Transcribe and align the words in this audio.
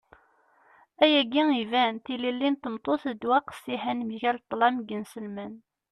ayagi 1.03 1.43
iban. 1.63 1.93
tilelli 2.05 2.49
n 2.51 2.55
tmeṭṭut 2.57 3.03
d 3.09 3.13
ddwa 3.15 3.37
qqessiḥen 3.41 3.99
mgal 4.09 4.37
ṭṭlam 4.43 4.75
n 4.81 4.85
yinselmen 4.87 5.53